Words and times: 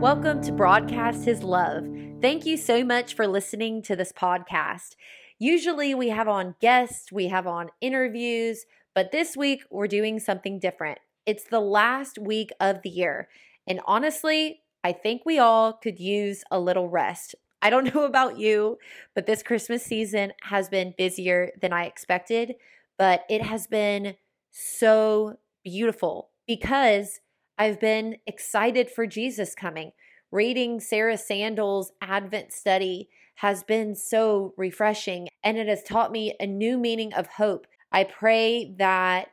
Welcome 0.00 0.40
to 0.44 0.52
Broadcast 0.52 1.26
His 1.26 1.42
Love. 1.42 1.86
Thank 2.22 2.46
you 2.46 2.56
so 2.56 2.82
much 2.82 3.12
for 3.12 3.26
listening 3.26 3.82
to 3.82 3.94
this 3.94 4.12
podcast. 4.12 4.96
Usually 5.38 5.94
we 5.94 6.08
have 6.08 6.26
on 6.26 6.54
guests, 6.58 7.12
we 7.12 7.28
have 7.28 7.46
on 7.46 7.68
interviews, 7.82 8.64
but 8.94 9.12
this 9.12 9.36
week 9.36 9.60
we're 9.70 9.86
doing 9.86 10.18
something 10.18 10.58
different. 10.58 11.00
It's 11.26 11.44
the 11.44 11.60
last 11.60 12.18
week 12.18 12.50
of 12.58 12.80
the 12.80 12.88
year. 12.88 13.28
And 13.66 13.82
honestly, 13.84 14.62
I 14.82 14.92
think 14.92 15.26
we 15.26 15.38
all 15.38 15.74
could 15.74 16.00
use 16.00 16.44
a 16.50 16.58
little 16.58 16.88
rest. 16.88 17.34
I 17.60 17.68
don't 17.68 17.94
know 17.94 18.04
about 18.04 18.38
you, 18.38 18.78
but 19.14 19.26
this 19.26 19.42
Christmas 19.42 19.84
season 19.84 20.32
has 20.44 20.70
been 20.70 20.94
busier 20.96 21.50
than 21.60 21.74
I 21.74 21.84
expected, 21.84 22.54
but 22.96 23.24
it 23.28 23.42
has 23.42 23.66
been 23.66 24.14
so 24.50 25.36
beautiful 25.62 26.30
because 26.46 27.20
I've 27.60 27.78
been 27.78 28.16
excited 28.26 28.90
for 28.90 29.06
Jesus 29.06 29.54
coming. 29.54 29.92
Reading 30.32 30.80
Sarah 30.80 31.18
Sandal's 31.18 31.92
Advent 32.00 32.54
study 32.54 33.10
has 33.34 33.62
been 33.62 33.94
so 33.94 34.54
refreshing 34.56 35.28
and 35.44 35.58
it 35.58 35.68
has 35.68 35.82
taught 35.82 36.10
me 36.10 36.34
a 36.40 36.46
new 36.46 36.78
meaning 36.78 37.12
of 37.12 37.26
hope. 37.26 37.66
I 37.92 38.04
pray 38.04 38.74
that 38.78 39.32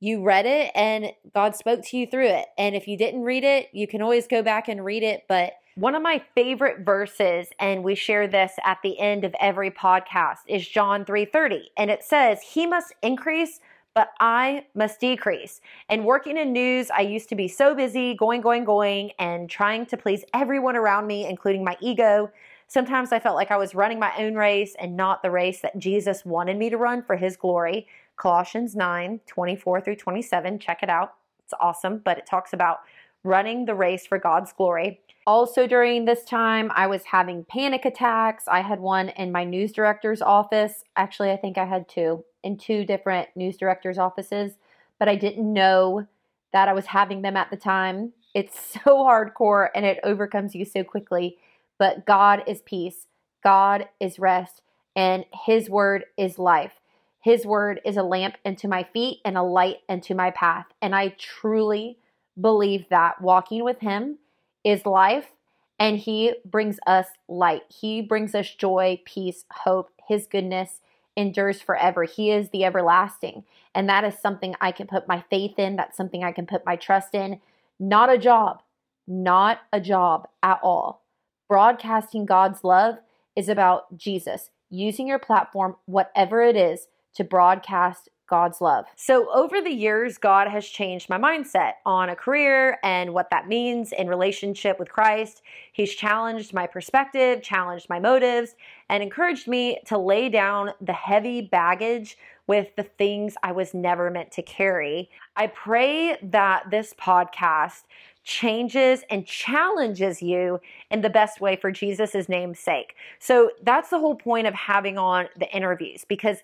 you 0.00 0.22
read 0.22 0.46
it 0.46 0.72
and 0.74 1.12
God 1.34 1.54
spoke 1.54 1.82
to 1.88 1.98
you 1.98 2.06
through 2.06 2.28
it. 2.28 2.46
And 2.56 2.74
if 2.74 2.88
you 2.88 2.96
didn't 2.96 3.24
read 3.24 3.44
it, 3.44 3.68
you 3.74 3.86
can 3.86 4.00
always 4.00 4.26
go 4.26 4.42
back 4.42 4.68
and 4.68 4.82
read 4.82 5.02
it. 5.02 5.24
But 5.28 5.52
one 5.74 5.94
of 5.94 6.00
my 6.00 6.22
favorite 6.34 6.86
verses, 6.86 7.48
and 7.60 7.84
we 7.84 7.94
share 7.94 8.26
this 8.26 8.52
at 8.64 8.78
the 8.82 8.98
end 8.98 9.22
of 9.22 9.34
every 9.38 9.70
podcast, 9.70 10.38
is 10.48 10.66
John 10.66 11.04
3:30. 11.04 11.64
And 11.76 11.90
it 11.90 12.02
says, 12.02 12.40
He 12.40 12.66
must 12.66 12.94
increase, 13.02 13.60
but 13.96 14.10
I 14.20 14.66
must 14.74 15.00
decrease. 15.00 15.62
And 15.88 16.04
working 16.04 16.36
in 16.36 16.52
news, 16.52 16.90
I 16.90 17.00
used 17.00 17.30
to 17.30 17.34
be 17.34 17.48
so 17.48 17.74
busy 17.74 18.14
going, 18.14 18.42
going, 18.42 18.64
going, 18.64 19.12
and 19.18 19.48
trying 19.48 19.86
to 19.86 19.96
please 19.96 20.22
everyone 20.34 20.76
around 20.76 21.06
me, 21.06 21.26
including 21.26 21.64
my 21.64 21.78
ego. 21.80 22.30
Sometimes 22.68 23.10
I 23.10 23.18
felt 23.18 23.36
like 23.36 23.50
I 23.50 23.56
was 23.56 23.74
running 23.74 23.98
my 23.98 24.12
own 24.18 24.34
race 24.34 24.76
and 24.78 24.98
not 24.98 25.22
the 25.22 25.30
race 25.30 25.62
that 25.62 25.78
Jesus 25.78 26.26
wanted 26.26 26.58
me 26.58 26.68
to 26.68 26.76
run 26.76 27.02
for 27.02 27.16
his 27.16 27.38
glory. 27.38 27.88
Colossians 28.16 28.76
9 28.76 29.18
24 29.26 29.80
through 29.80 29.96
27. 29.96 30.58
Check 30.58 30.82
it 30.82 30.90
out. 30.90 31.14
It's 31.42 31.54
awesome, 31.58 32.02
but 32.04 32.18
it 32.18 32.26
talks 32.26 32.52
about 32.52 32.80
running 33.24 33.64
the 33.64 33.74
race 33.74 34.06
for 34.06 34.18
God's 34.18 34.52
glory. 34.52 35.00
Also, 35.26 35.66
during 35.66 36.04
this 36.04 36.22
time, 36.22 36.70
I 36.74 36.86
was 36.86 37.02
having 37.04 37.44
panic 37.44 37.86
attacks. 37.86 38.44
I 38.46 38.60
had 38.60 38.78
one 38.78 39.08
in 39.08 39.32
my 39.32 39.44
news 39.44 39.72
director's 39.72 40.20
office. 40.20 40.84
Actually, 40.96 41.30
I 41.30 41.36
think 41.38 41.56
I 41.56 41.64
had 41.64 41.88
two 41.88 42.24
in 42.46 42.56
two 42.56 42.84
different 42.84 43.28
news 43.34 43.56
director's 43.56 43.98
offices, 43.98 44.52
but 45.00 45.08
I 45.08 45.16
didn't 45.16 45.52
know 45.52 46.06
that 46.52 46.68
I 46.68 46.72
was 46.72 46.86
having 46.86 47.22
them 47.22 47.36
at 47.36 47.50
the 47.50 47.56
time. 47.56 48.12
It's 48.34 48.58
so 48.84 49.04
hardcore 49.04 49.68
and 49.74 49.84
it 49.84 49.98
overcomes 50.04 50.54
you 50.54 50.64
so 50.64 50.84
quickly. 50.84 51.36
But 51.78 52.06
God 52.06 52.44
is 52.46 52.62
peace, 52.62 53.06
God 53.44 53.88
is 54.00 54.18
rest, 54.18 54.62
and 54.94 55.26
His 55.44 55.68
word 55.68 56.04
is 56.16 56.38
life. 56.38 56.80
His 57.20 57.44
word 57.44 57.80
is 57.84 57.96
a 57.96 58.04
lamp 58.04 58.36
unto 58.44 58.68
my 58.68 58.84
feet 58.84 59.18
and 59.24 59.36
a 59.36 59.42
light 59.42 59.78
unto 59.88 60.14
my 60.14 60.30
path. 60.30 60.66
And 60.80 60.94
I 60.94 61.08
truly 61.18 61.98
believe 62.40 62.88
that 62.88 63.20
walking 63.20 63.64
with 63.64 63.80
Him 63.80 64.18
is 64.62 64.86
life 64.86 65.32
and 65.78 65.98
He 65.98 66.34
brings 66.44 66.78
us 66.86 67.06
light. 67.28 67.62
He 67.68 68.00
brings 68.00 68.34
us 68.34 68.54
joy, 68.54 69.00
peace, 69.04 69.44
hope, 69.50 69.90
His 70.08 70.28
goodness 70.28 70.80
endures 71.16 71.60
forever. 71.60 72.04
He 72.04 72.30
is 72.30 72.50
the 72.50 72.64
everlasting. 72.64 73.44
And 73.74 73.88
that 73.88 74.04
is 74.04 74.18
something 74.18 74.54
I 74.60 74.72
can 74.72 74.86
put 74.86 75.08
my 75.08 75.24
faith 75.30 75.58
in. 75.58 75.76
That's 75.76 75.96
something 75.96 76.22
I 76.22 76.32
can 76.32 76.46
put 76.46 76.66
my 76.66 76.76
trust 76.76 77.14
in. 77.14 77.40
Not 77.80 78.12
a 78.12 78.18
job, 78.18 78.62
not 79.06 79.60
a 79.72 79.80
job 79.80 80.28
at 80.42 80.60
all. 80.62 81.04
Broadcasting 81.48 82.26
God's 82.26 82.64
love 82.64 82.96
is 83.34 83.48
about 83.48 83.96
Jesus, 83.96 84.50
using 84.70 85.06
your 85.06 85.18
platform, 85.18 85.76
whatever 85.86 86.42
it 86.42 86.56
is, 86.56 86.88
to 87.14 87.24
broadcast 87.24 88.08
God's 88.26 88.60
love. 88.60 88.86
So, 88.96 89.32
over 89.32 89.60
the 89.60 89.70
years, 89.70 90.18
God 90.18 90.48
has 90.48 90.66
changed 90.66 91.08
my 91.08 91.18
mindset 91.18 91.74
on 91.84 92.08
a 92.08 92.16
career 92.16 92.78
and 92.82 93.14
what 93.14 93.30
that 93.30 93.48
means 93.48 93.92
in 93.92 94.08
relationship 94.08 94.78
with 94.78 94.90
Christ. 94.90 95.42
He's 95.72 95.94
challenged 95.94 96.52
my 96.52 96.66
perspective, 96.66 97.42
challenged 97.42 97.88
my 97.88 98.00
motives, 98.00 98.56
and 98.88 99.02
encouraged 99.02 99.46
me 99.46 99.78
to 99.86 99.98
lay 99.98 100.28
down 100.28 100.72
the 100.80 100.92
heavy 100.92 101.40
baggage 101.40 102.18
with 102.46 102.74
the 102.76 102.82
things 102.84 103.34
I 103.42 103.52
was 103.52 103.74
never 103.74 104.10
meant 104.10 104.32
to 104.32 104.42
carry. 104.42 105.10
I 105.36 105.48
pray 105.48 106.16
that 106.22 106.70
this 106.70 106.94
podcast 106.94 107.82
changes 108.22 109.04
and 109.08 109.24
challenges 109.24 110.20
you 110.20 110.60
in 110.90 111.00
the 111.00 111.10
best 111.10 111.40
way 111.40 111.54
for 111.54 111.70
Jesus' 111.70 112.28
name's 112.28 112.58
sake. 112.58 112.96
So, 113.20 113.52
that's 113.62 113.90
the 113.90 114.00
whole 114.00 114.16
point 114.16 114.48
of 114.48 114.54
having 114.54 114.98
on 114.98 115.28
the 115.38 115.48
interviews 115.54 116.04
because 116.08 116.38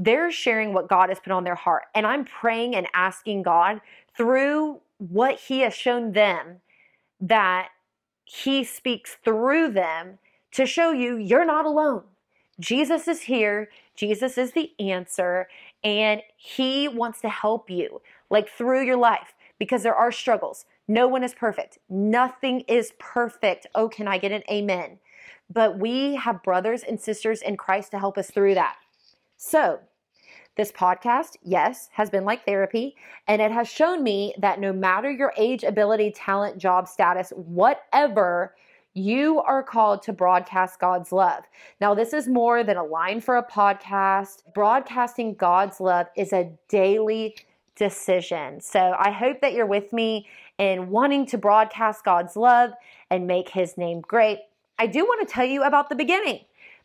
they're 0.00 0.32
sharing 0.32 0.72
what 0.72 0.88
God 0.88 1.10
has 1.10 1.20
put 1.20 1.30
on 1.30 1.44
their 1.44 1.54
heart. 1.54 1.84
And 1.94 2.06
I'm 2.06 2.24
praying 2.24 2.74
and 2.74 2.88
asking 2.94 3.42
God 3.42 3.82
through 4.16 4.80
what 4.96 5.38
He 5.38 5.60
has 5.60 5.74
shown 5.74 6.12
them 6.12 6.60
that 7.20 7.68
He 8.24 8.64
speaks 8.64 9.18
through 9.22 9.72
them 9.72 10.18
to 10.52 10.64
show 10.64 10.90
you 10.90 11.16
you're 11.16 11.44
not 11.44 11.66
alone. 11.66 12.02
Jesus 12.58 13.08
is 13.08 13.22
here, 13.22 13.68
Jesus 13.94 14.38
is 14.38 14.52
the 14.52 14.72
answer, 14.78 15.48
and 15.84 16.22
He 16.36 16.88
wants 16.88 17.20
to 17.20 17.28
help 17.28 17.68
you, 17.68 18.00
like 18.30 18.48
through 18.48 18.84
your 18.84 18.96
life, 18.96 19.34
because 19.58 19.82
there 19.82 19.94
are 19.94 20.10
struggles. 20.10 20.64
No 20.88 21.08
one 21.08 21.22
is 21.22 21.34
perfect. 21.34 21.78
Nothing 21.90 22.60
is 22.60 22.92
perfect. 22.98 23.66
Oh, 23.74 23.88
can 23.88 24.08
I 24.08 24.16
get 24.16 24.32
an 24.32 24.42
amen? 24.50 24.98
But 25.52 25.78
we 25.78 26.14
have 26.14 26.42
brothers 26.42 26.82
and 26.82 26.98
sisters 26.98 27.42
in 27.42 27.58
Christ 27.58 27.90
to 27.90 27.98
help 27.98 28.16
us 28.16 28.30
through 28.30 28.54
that. 28.54 28.76
So, 29.36 29.80
this 30.56 30.72
podcast, 30.72 31.36
yes, 31.42 31.88
has 31.92 32.10
been 32.10 32.24
like 32.24 32.44
therapy, 32.44 32.96
and 33.28 33.40
it 33.40 33.50
has 33.50 33.68
shown 33.68 34.02
me 34.02 34.34
that 34.38 34.60
no 34.60 34.72
matter 34.72 35.10
your 35.10 35.32
age, 35.36 35.62
ability, 35.62 36.10
talent, 36.10 36.58
job 36.58 36.88
status, 36.88 37.32
whatever, 37.36 38.54
you 38.92 39.40
are 39.42 39.62
called 39.62 40.02
to 40.02 40.12
broadcast 40.12 40.80
God's 40.80 41.12
love. 41.12 41.44
Now, 41.80 41.94
this 41.94 42.12
is 42.12 42.26
more 42.26 42.64
than 42.64 42.76
a 42.76 42.84
line 42.84 43.20
for 43.20 43.36
a 43.36 43.46
podcast. 43.46 44.42
Broadcasting 44.52 45.34
God's 45.34 45.80
love 45.80 46.06
is 46.16 46.32
a 46.32 46.50
daily 46.68 47.36
decision. 47.76 48.60
So 48.60 48.94
I 48.98 49.10
hope 49.10 49.40
that 49.40 49.54
you're 49.54 49.66
with 49.66 49.92
me 49.92 50.26
in 50.58 50.90
wanting 50.90 51.24
to 51.26 51.38
broadcast 51.38 52.04
God's 52.04 52.36
love 52.36 52.72
and 53.10 53.26
make 53.26 53.48
his 53.48 53.78
name 53.78 54.00
great. 54.00 54.40
I 54.78 54.86
do 54.86 55.04
want 55.04 55.26
to 55.26 55.32
tell 55.32 55.46
you 55.46 55.62
about 55.62 55.88
the 55.88 55.94
beginning 55.94 56.40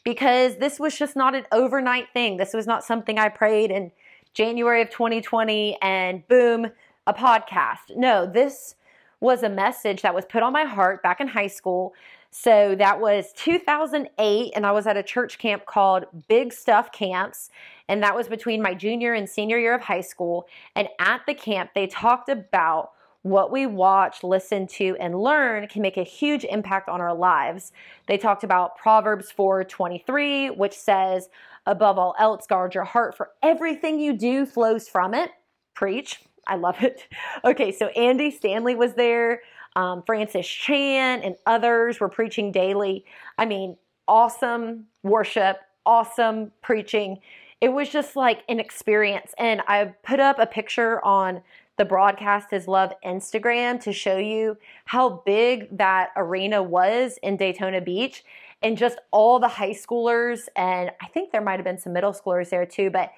because 0.05 0.57
this 0.57 0.79
was 0.79 0.97
just 0.97 1.17
not 1.17 1.35
an 1.35 1.45
overnight 1.51 2.13
thing. 2.13 2.38
This 2.38 2.53
was 2.53 2.66
not 2.66 2.85
something 2.85 3.19
I 3.19 3.27
prayed 3.27 3.71
in 3.71 3.91
January 4.33 4.81
of 4.81 4.89
2020 4.89 5.77
and 5.81 6.25
boom, 6.29 6.67
a 7.05 7.13
podcast. 7.13 7.97
No, 7.97 8.25
this 8.25 8.75
was 9.19 9.43
a 9.43 9.49
message 9.49 10.03
that 10.03 10.16
was 10.16 10.23
put 10.23 10.43
on 10.43 10.53
my 10.53 10.63
heart 10.63 11.01
back 11.01 11.19
in 11.19 11.27
high 11.27 11.47
school. 11.47 11.93
So 12.29 12.75
that 12.75 12.99
was 12.99 13.31
2008, 13.38 14.51
and 14.55 14.66
I 14.66 14.71
was 14.71 14.85
at 14.88 14.97
a 14.97 15.03
church 15.03 15.38
camp 15.38 15.66
called 15.66 16.05
BigStuf 16.29 16.91
Camps, 16.91 17.49
and 17.87 18.03
that 18.03 18.13
was 18.13 18.27
between 18.27 18.61
my 18.61 18.73
junior 18.73 19.13
and 19.13 19.27
senior 19.27 19.57
year 19.57 19.73
of 19.73 19.81
high 19.81 20.01
school. 20.01 20.45
And 20.75 20.89
at 20.99 21.22
the 21.25 21.33
camp, 21.33 21.72
they 21.73 21.87
talked 21.87 22.27
about 22.27 22.91
what 23.25 23.51
we 23.51 23.65
watch, 23.65 24.23
listen 24.23 24.67
to, 24.67 24.95
and 24.99 25.19
learn 25.19 25.67
can 25.67 25.81
make 25.81 25.97
a 25.97 26.03
huge 26.03 26.43
impact 26.43 26.87
on 26.87 27.01
our 27.01 27.15
lives. 27.15 27.71
They 28.05 28.19
talked 28.19 28.43
about 28.43 28.77
Proverbs 28.77 29.31
4:23, 29.31 30.51
which 30.51 30.73
says, 30.77 31.29
"Above 31.65 31.97
all 31.97 32.13
else, 32.19 32.45
guard 32.45 32.75
your 32.75 32.83
heart, 32.83 33.17
for 33.17 33.31
everything 33.41 33.99
you 33.99 34.13
do 34.13 34.45
flows 34.45 34.87
from 34.87 35.15
it." 35.15 35.31
Preach. 35.73 36.22
I 36.45 36.55
love 36.55 36.83
it. 36.83 37.07
Okay, 37.43 37.72
so 37.72 37.87
Andy 37.87 38.29
Stanley 38.29 38.75
was 38.75 38.93
there, 38.93 39.41
um, 39.75 40.03
Francis 40.03 40.47
Chan, 40.47 41.21
and 41.23 41.35
others 41.47 41.99
were 41.99 42.09
preaching 42.09 42.51
daily. 42.51 43.05
I 43.39 43.45
mean, 43.45 43.75
awesome 44.07 44.85
worship, 45.01 45.57
awesome 45.83 46.51
preaching. 46.61 47.17
It 47.59 47.69
was 47.69 47.89
just 47.89 48.16
like 48.16 48.43
an 48.49 48.59
experience. 48.59 49.33
And 49.39 49.63
I 49.67 49.85
put 50.03 50.19
up 50.19 50.37
a 50.37 50.45
picture 50.45 51.03
on 51.03 51.41
the 51.77 51.85
Broadcast 51.85 52.51
His 52.51 52.67
Love 52.67 52.93
Instagram 53.05 53.81
to 53.81 53.91
show 53.91 54.17
you 54.17 54.57
how 54.85 55.22
big 55.25 55.77
that 55.77 56.09
arena 56.16 56.63
was 56.63 57.17
in 57.22 57.37
Daytona 57.37 57.81
Beach 57.81 58.23
and 58.61 58.77
just 58.77 58.97
all 59.11 59.39
the 59.39 59.47
high 59.47 59.72
schoolers. 59.72 60.47
And 60.55 60.91
I 61.01 61.07
think 61.07 61.31
there 61.31 61.41
might 61.41 61.57
have 61.57 61.66
been 61.66 61.79
some 61.79 61.93
middle 61.93 62.13
schoolers 62.13 62.49
there 62.49 62.66
too, 62.66 62.89
but 62.89 63.11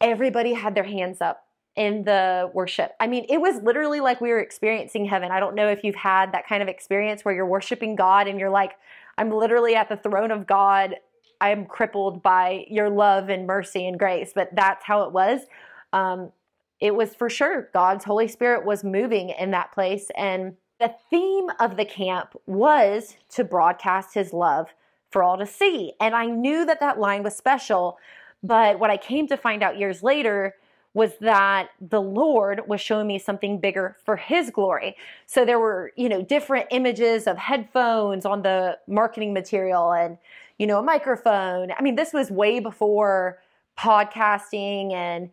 everybody 0.00 0.54
had 0.54 0.74
their 0.74 0.84
hands 0.84 1.20
up 1.20 1.46
in 1.76 2.04
the 2.04 2.50
worship. 2.52 2.92
I 3.00 3.06
mean, 3.06 3.24
it 3.28 3.40
was 3.40 3.62
literally 3.62 4.00
like 4.00 4.20
we 4.20 4.28
were 4.30 4.40
experiencing 4.40 5.06
heaven. 5.06 5.30
I 5.30 5.40
don't 5.40 5.54
know 5.54 5.68
if 5.68 5.84
you've 5.84 5.94
had 5.94 6.32
that 6.32 6.46
kind 6.46 6.62
of 6.62 6.68
experience 6.68 7.24
where 7.24 7.34
you're 7.34 7.46
worshiping 7.46 7.96
God 7.96 8.26
and 8.26 8.38
you're 8.38 8.50
like, 8.50 8.72
I'm 9.16 9.30
literally 9.30 9.74
at 9.74 9.88
the 9.88 9.96
throne 9.96 10.30
of 10.30 10.46
God. 10.46 10.96
I'm 11.40 11.66
crippled 11.66 12.22
by 12.22 12.66
your 12.68 12.90
love 12.90 13.28
and 13.28 13.46
mercy 13.46 13.86
and 13.86 13.98
grace, 13.98 14.32
but 14.34 14.50
that's 14.54 14.84
how 14.84 15.02
it 15.04 15.12
was. 15.12 15.40
Um, 15.92 16.30
it 16.82 16.96
was 16.96 17.14
for 17.14 17.30
sure 17.30 17.70
God's 17.72 18.04
Holy 18.04 18.26
Spirit 18.26 18.66
was 18.66 18.82
moving 18.82 19.30
in 19.30 19.52
that 19.52 19.70
place. 19.70 20.10
And 20.16 20.56
The 20.82 20.92
theme 21.10 21.46
of 21.60 21.76
the 21.76 21.84
camp 21.84 22.34
was 22.46 23.14
to 23.28 23.44
broadcast 23.44 24.14
his 24.14 24.32
love 24.32 24.74
for 25.12 25.22
all 25.22 25.38
to 25.38 25.46
see. 25.46 25.92
And 26.00 26.12
I 26.12 26.26
knew 26.26 26.66
that 26.66 26.80
that 26.80 26.98
line 26.98 27.22
was 27.22 27.36
special. 27.36 27.98
But 28.42 28.80
what 28.80 28.90
I 28.90 28.96
came 28.96 29.28
to 29.28 29.36
find 29.36 29.62
out 29.62 29.78
years 29.78 30.02
later 30.02 30.56
was 30.92 31.12
that 31.20 31.68
the 31.80 32.02
Lord 32.02 32.62
was 32.66 32.80
showing 32.80 33.06
me 33.06 33.20
something 33.20 33.60
bigger 33.60 33.96
for 34.04 34.16
his 34.16 34.50
glory. 34.50 34.96
So 35.26 35.44
there 35.44 35.60
were, 35.60 35.92
you 35.94 36.08
know, 36.08 36.20
different 36.20 36.66
images 36.72 37.28
of 37.28 37.38
headphones 37.38 38.26
on 38.26 38.42
the 38.42 38.76
marketing 38.88 39.32
material 39.32 39.92
and, 39.92 40.18
you 40.58 40.66
know, 40.66 40.80
a 40.80 40.82
microphone. 40.82 41.70
I 41.70 41.80
mean, 41.80 41.94
this 41.94 42.12
was 42.12 42.28
way 42.28 42.58
before 42.58 43.38
podcasting 43.78 44.92
and 44.92 45.30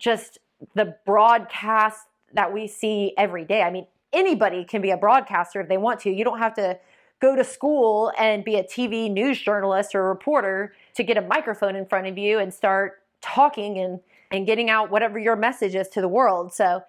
just 0.00 0.40
the 0.74 0.96
broadcast 1.04 2.06
that 2.32 2.52
we 2.52 2.66
see 2.66 3.12
every 3.16 3.44
day. 3.44 3.62
I 3.62 3.70
mean, 3.70 3.86
anybody 4.12 4.64
can 4.64 4.82
be 4.82 4.90
a 4.90 4.96
broadcaster 4.96 5.60
if 5.60 5.68
they 5.68 5.78
want 5.78 6.00
to. 6.00 6.10
You 6.10 6.24
don't 6.24 6.38
have 6.38 6.54
to 6.54 6.78
go 7.20 7.34
to 7.34 7.44
school 7.44 8.12
and 8.18 8.44
be 8.44 8.56
a 8.56 8.64
TV 8.64 9.10
news 9.10 9.40
journalist 9.40 9.94
or 9.94 10.08
reporter 10.08 10.74
to 10.94 11.02
get 11.02 11.16
a 11.16 11.22
microphone 11.22 11.76
in 11.76 11.86
front 11.86 12.06
of 12.06 12.18
you 12.18 12.38
and 12.38 12.52
start 12.52 13.02
talking 13.22 13.78
and 13.78 14.00
and 14.30 14.46
getting 14.46 14.70
out 14.70 14.90
whatever 14.90 15.18
your 15.18 15.36
message 15.36 15.74
is 15.74 15.88
to 15.88 16.00
the 16.00 16.08
world. 16.08 16.52
So 16.52 16.82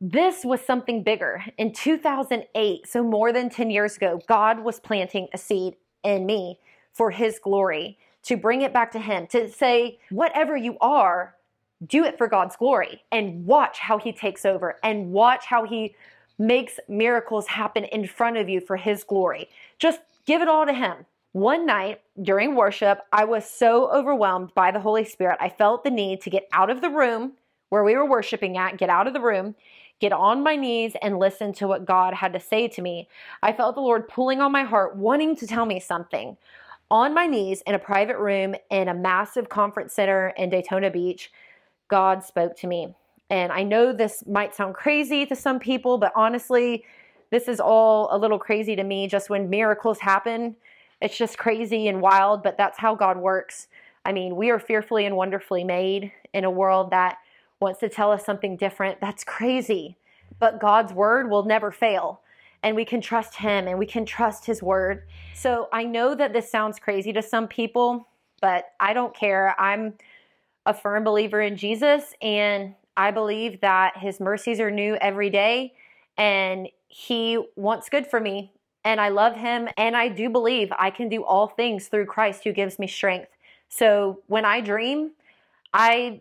this 0.00 0.44
was 0.44 0.60
something 0.60 1.02
bigger. 1.02 1.44
In 1.56 1.72
2008, 1.72 2.86
so 2.86 3.02
more 3.02 3.32
than 3.32 3.50
10 3.50 3.70
years 3.70 3.96
ago, 3.96 4.20
God 4.28 4.60
was 4.60 4.78
planting 4.78 5.28
a 5.34 5.38
seed 5.38 5.76
in 6.04 6.26
me 6.26 6.60
for 6.92 7.10
his 7.10 7.38
glory, 7.42 7.98
to 8.22 8.36
bring 8.36 8.62
it 8.62 8.72
back 8.72 8.92
to 8.92 8.98
him, 8.98 9.26
to 9.28 9.50
say, 9.50 9.98
whatever 10.10 10.56
you 10.56 10.76
are, 10.80 11.34
do 11.86 12.04
it 12.04 12.18
for 12.18 12.26
God's 12.26 12.56
glory 12.56 13.04
and 13.12 13.46
watch 13.46 13.78
how 13.78 13.98
he 13.98 14.12
takes 14.12 14.44
over 14.44 14.78
and 14.82 15.12
watch 15.12 15.46
how 15.46 15.64
he 15.64 15.94
makes 16.38 16.78
miracles 16.88 17.46
happen 17.46 17.84
in 17.84 18.06
front 18.06 18.36
of 18.36 18.48
you 18.48 18.60
for 18.60 18.76
his 18.76 19.04
glory. 19.04 19.48
Just 19.78 20.00
give 20.26 20.42
it 20.42 20.48
all 20.48 20.66
to 20.66 20.72
him. 20.72 21.06
One 21.32 21.66
night 21.66 22.00
during 22.20 22.54
worship, 22.54 23.00
I 23.12 23.24
was 23.24 23.48
so 23.48 23.90
overwhelmed 23.92 24.54
by 24.54 24.70
the 24.70 24.80
Holy 24.80 25.04
Spirit. 25.04 25.38
I 25.40 25.50
felt 25.50 25.84
the 25.84 25.90
need 25.90 26.20
to 26.22 26.30
get 26.30 26.48
out 26.52 26.70
of 26.70 26.80
the 26.80 26.90
room 26.90 27.32
where 27.68 27.84
we 27.84 27.94
were 27.94 28.08
worshiping 28.08 28.56
at, 28.56 28.78
get 28.78 28.88
out 28.88 29.06
of 29.06 29.12
the 29.12 29.20
room, 29.20 29.54
get 30.00 30.12
on 30.12 30.42
my 30.42 30.56
knees, 30.56 30.94
and 31.02 31.18
listen 31.18 31.52
to 31.54 31.68
what 31.68 31.84
God 31.84 32.14
had 32.14 32.32
to 32.32 32.40
say 32.40 32.66
to 32.68 32.82
me. 32.82 33.08
I 33.42 33.52
felt 33.52 33.74
the 33.74 33.82
Lord 33.82 34.08
pulling 34.08 34.40
on 34.40 34.52
my 34.52 34.64
heart, 34.64 34.96
wanting 34.96 35.36
to 35.36 35.46
tell 35.46 35.66
me 35.66 35.80
something. 35.80 36.36
On 36.90 37.12
my 37.12 37.26
knees 37.26 37.62
in 37.66 37.74
a 37.74 37.78
private 37.78 38.16
room 38.16 38.54
in 38.70 38.88
a 38.88 38.94
massive 38.94 39.50
conference 39.50 39.92
center 39.92 40.28
in 40.38 40.48
Daytona 40.48 40.90
Beach, 40.90 41.30
God 41.88 42.24
spoke 42.24 42.56
to 42.58 42.66
me. 42.66 42.94
And 43.30 43.52
I 43.52 43.62
know 43.62 43.92
this 43.92 44.24
might 44.26 44.54
sound 44.54 44.74
crazy 44.74 45.26
to 45.26 45.36
some 45.36 45.58
people, 45.58 45.98
but 45.98 46.12
honestly, 46.16 46.84
this 47.30 47.48
is 47.48 47.60
all 47.60 48.08
a 48.10 48.16
little 48.16 48.38
crazy 48.38 48.74
to 48.76 48.84
me. 48.84 49.06
Just 49.06 49.28
when 49.28 49.50
miracles 49.50 49.98
happen, 49.98 50.56
it's 51.00 51.16
just 51.16 51.36
crazy 51.36 51.88
and 51.88 52.00
wild, 52.00 52.42
but 52.42 52.56
that's 52.56 52.78
how 52.78 52.94
God 52.94 53.18
works. 53.18 53.68
I 54.04 54.12
mean, 54.12 54.36
we 54.36 54.50
are 54.50 54.58
fearfully 54.58 55.04
and 55.04 55.16
wonderfully 55.16 55.64
made 55.64 56.12
in 56.32 56.44
a 56.44 56.50
world 56.50 56.90
that 56.90 57.18
wants 57.60 57.80
to 57.80 57.88
tell 57.88 58.10
us 58.12 58.24
something 58.24 58.56
different. 58.56 59.00
That's 59.00 59.24
crazy. 59.24 59.96
But 60.38 60.60
God's 60.60 60.92
word 60.92 61.30
will 61.30 61.44
never 61.44 61.70
fail. 61.70 62.20
And 62.62 62.74
we 62.74 62.84
can 62.84 63.00
trust 63.00 63.36
Him 63.36 63.68
and 63.68 63.78
we 63.78 63.86
can 63.86 64.04
trust 64.04 64.46
His 64.46 64.62
word. 64.62 65.04
So 65.34 65.68
I 65.72 65.84
know 65.84 66.14
that 66.14 66.32
this 66.32 66.50
sounds 66.50 66.78
crazy 66.78 67.12
to 67.12 67.22
some 67.22 67.46
people, 67.46 68.08
but 68.40 68.72
I 68.80 68.94
don't 68.94 69.14
care. 69.14 69.54
I'm 69.60 69.94
a 70.68 70.74
firm 70.74 71.02
believer 71.02 71.40
in 71.40 71.56
Jesus 71.56 72.12
and 72.20 72.74
I 72.94 73.10
believe 73.10 73.62
that 73.62 73.96
his 73.96 74.20
mercies 74.20 74.60
are 74.60 74.70
new 74.70 74.96
every 74.96 75.30
day 75.30 75.72
and 76.18 76.68
he 76.88 77.42
wants 77.56 77.88
good 77.88 78.06
for 78.06 78.20
me 78.20 78.52
and 78.84 79.00
I 79.00 79.08
love 79.08 79.34
him 79.34 79.68
and 79.78 79.96
I 79.96 80.08
do 80.08 80.28
believe 80.28 80.70
I 80.78 80.90
can 80.90 81.08
do 81.08 81.24
all 81.24 81.48
things 81.48 81.88
through 81.88 82.04
Christ 82.04 82.44
who 82.44 82.52
gives 82.52 82.78
me 82.78 82.86
strength. 82.86 83.30
So 83.70 84.20
when 84.26 84.44
I 84.44 84.60
dream, 84.60 85.12
I 85.72 86.20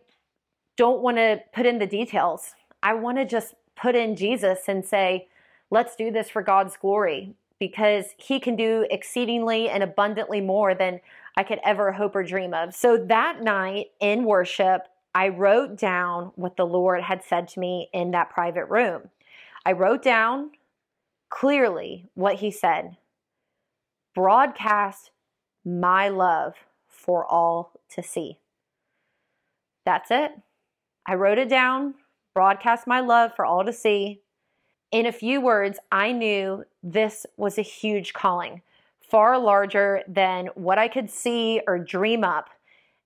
don't 0.78 1.02
want 1.02 1.18
to 1.18 1.42
put 1.54 1.66
in 1.66 1.78
the 1.78 1.86
details. 1.86 2.54
I 2.82 2.94
want 2.94 3.18
to 3.18 3.26
just 3.26 3.54
put 3.76 3.96
in 3.96 4.16
Jesus 4.16 4.60
and 4.70 4.86
say, 4.86 5.28
let's 5.70 5.98
do 5.98 6.10
this 6.10 6.30
for 6.30 6.42
God's 6.42 6.78
glory 6.78 7.36
because 7.60 8.06
he 8.18 8.40
can 8.40 8.56
do 8.56 8.86
exceedingly 8.90 9.70
and 9.70 9.84
abundantly 9.84 10.42
more 10.42 10.76
than 10.76 11.00
I 11.36 11.44
could 11.44 11.60
ever 11.64 11.92
hope 11.92 12.16
or 12.16 12.24
dream 12.24 12.54
of. 12.54 12.74
So 12.76 12.98
that 12.98 13.42
night 13.42 13.88
in 14.00 14.26
worship, 14.26 14.88
I 15.14 15.30
wrote 15.30 15.78
down 15.78 16.32
what 16.36 16.58
the 16.58 16.66
Lord 16.66 17.04
had 17.04 17.24
said 17.24 17.48
to 17.50 17.60
me 17.60 17.90
in 17.94 18.12
that 18.12 18.30
private 18.30 18.66
room. 18.66 19.10
I 19.66 19.72
wrote 19.72 20.04
down 20.04 20.52
clearly 21.30 22.10
what 22.14 22.36
he 22.36 22.52
said 22.52 22.98
broadcast 24.16 25.12
my 25.64 26.10
love 26.10 26.54
for 26.88 27.26
all 27.26 27.74
to 27.90 28.02
see. 28.02 28.40
That's 29.86 30.10
it. 30.10 30.32
I 31.06 31.14
wrote 31.14 31.38
it 31.38 31.50
down, 31.50 31.94
broadcast 32.34 32.88
my 32.88 33.00
love 33.00 33.32
for 33.36 33.46
all 33.46 33.64
to 33.64 33.72
see. 33.72 34.22
In 34.92 35.06
a 35.06 35.12
few 35.12 35.42
words, 35.42 35.80
I 35.92 36.14
knew 36.14 36.64
this 36.82 37.26
was 37.36 37.58
a 37.58 37.64
huge 37.64 38.14
calling 38.14 38.62
far 39.02 39.38
larger 39.40 40.02
than 40.08 40.48
what 40.56 40.78
I 40.78 40.88
could 40.88 41.10
see 41.10 41.62
or 41.66 41.80
dream 41.80 42.24
up. 42.24 42.50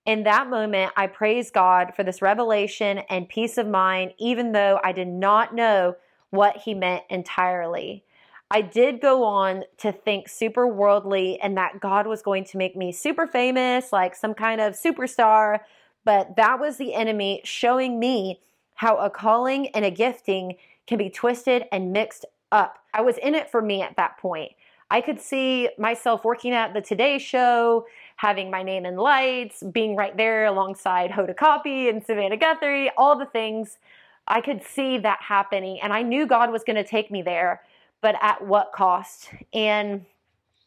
In 0.04 0.24
that 0.24 0.50
moment, 0.50 0.92
I 0.96 1.06
praise 1.06 1.50
God 1.50 1.92
for 1.94 2.02
this 2.02 2.20
revelation 2.20 2.98
and 3.08 3.28
peace 3.28 3.56
of 3.56 3.68
mind, 3.68 4.14
even 4.18 4.50
though 4.52 4.80
I 4.82 4.92
did 4.92 5.06
not 5.06 5.54
know 5.54 5.96
what 6.30 6.56
He 6.58 6.74
meant 6.74 7.04
entirely. 7.08 8.04
I 8.50 8.62
did 8.62 9.00
go 9.00 9.24
on 9.24 9.64
to 9.78 9.92
think 9.92 10.28
super 10.28 10.66
worldly 10.66 11.40
and 11.40 11.56
that 11.56 11.80
God 11.80 12.06
was 12.06 12.20
going 12.20 12.44
to 12.46 12.58
make 12.58 12.76
me 12.76 12.92
super 12.92 13.26
famous, 13.26 13.92
like 13.92 14.14
some 14.14 14.34
kind 14.34 14.60
of 14.60 14.74
superstar, 14.74 15.60
but 16.04 16.36
that 16.36 16.60
was 16.60 16.76
the 16.76 16.94
enemy 16.94 17.40
showing 17.44 17.98
me 17.98 18.40
how 18.74 18.96
a 18.96 19.08
calling 19.08 19.68
and 19.68 19.84
a 19.84 19.90
gifting 19.90 20.56
can 20.86 20.98
be 20.98 21.10
twisted 21.10 21.64
and 21.72 21.92
mixed 21.92 22.24
up. 22.50 22.78
I 22.92 23.00
was 23.00 23.18
in 23.18 23.34
it 23.34 23.50
for 23.50 23.62
me 23.62 23.82
at 23.82 23.96
that 23.96 24.18
point. 24.18 24.52
I 24.90 25.00
could 25.00 25.20
see 25.20 25.70
myself 25.78 26.22
working 26.22 26.52
at 26.52 26.74
the 26.74 26.82
Today 26.82 27.18
Show, 27.18 27.86
having 28.16 28.50
my 28.50 28.62
name 28.62 28.84
in 28.84 28.96
lights, 28.96 29.62
being 29.72 29.96
right 29.96 30.14
there 30.14 30.44
alongside 30.44 31.10
Hoda 31.10 31.34
Kotb 31.34 31.88
and 31.88 32.04
Savannah 32.04 32.36
Guthrie, 32.36 32.90
all 32.96 33.18
the 33.18 33.24
things. 33.24 33.78
I 34.28 34.42
could 34.42 34.62
see 34.62 34.98
that 34.98 35.18
happening, 35.22 35.80
and 35.82 35.92
I 35.94 36.02
knew 36.02 36.26
God 36.26 36.52
was 36.52 36.62
going 36.62 36.76
to 36.76 36.84
take 36.84 37.10
me 37.10 37.22
there, 37.22 37.62
but 38.02 38.16
at 38.20 38.46
what 38.46 38.72
cost? 38.72 39.30
And 39.54 40.04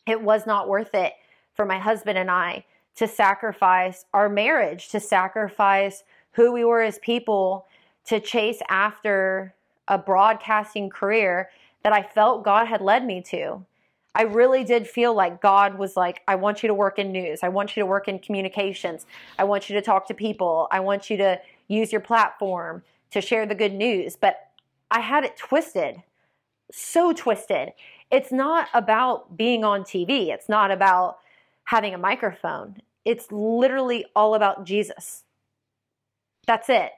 it 0.08 0.22
was 0.22 0.48
not 0.48 0.68
worth 0.68 0.96
it 0.96 1.14
for 1.54 1.66
my 1.66 1.78
husband 1.78 2.18
and 2.18 2.32
I 2.32 2.66
to 2.96 3.08
sacrifice 3.08 4.06
our 4.14 4.28
marriage, 4.28 4.90
to 4.90 5.00
sacrifice 5.00 6.04
who 6.32 6.52
we 6.52 6.66
were 6.66 6.82
as 6.82 6.98
people, 7.00 7.68
to 8.06 8.20
chase 8.20 8.60
after 8.70 9.54
a 9.88 9.98
broadcasting 9.98 10.90
career 10.90 11.50
that 11.84 11.94
I 11.94 12.04
felt 12.04 12.44
God 12.44 12.68
had 12.68 12.82
led 12.82 13.06
me 13.06 13.22
to. 13.30 13.66
I 14.16 14.24
really 14.24 14.64
did 14.64 14.88
feel 14.88 15.14
like 15.14 15.42
God 15.42 15.78
was 15.78 15.98
like, 15.98 16.22
I 16.28 16.36
want 16.36 16.64
you 16.64 16.68
to 16.68 16.74
work 16.74 16.98
in 16.98 17.12
news. 17.12 17.42
I 17.44 17.50
want 17.50 17.76
you 17.76 17.82
to 17.82 17.86
work 17.86 18.08
in 18.08 18.20
communications. 18.20 19.06
I 19.38 19.44
want 19.44 19.70
you 19.70 19.76
to 19.76 19.82
talk 19.82 20.08
to 20.08 20.14
people. 20.14 20.70
I 20.72 20.80
want 20.80 21.10
you 21.10 21.18
to 21.18 21.40
use 21.68 21.92
your 21.92 22.02
platform 22.02 22.84
to 23.12 23.20
share 23.20 23.46
the 23.46 23.56
good 23.56 23.74
news. 23.74 24.16
But 24.16 24.48
I 24.90 25.02
had 25.02 25.26
it 25.26 25.36
twisted, 25.36 26.02
so 26.72 27.12
twisted. 27.12 27.74
It's 28.10 28.32
not 28.32 28.70
about 28.74 29.36
being 29.36 29.66
on 29.66 29.82
TV, 29.82 30.30
it's 30.30 30.48
not 30.48 30.72
about 30.72 31.18
having 31.66 31.94
a 31.94 31.98
microphone. 31.98 32.78
It's 33.04 33.32
literally 33.32 34.06
all 34.16 34.34
about 34.34 34.66
Jesus. 34.66 35.24
That's 36.48 36.70
it. 36.70 36.92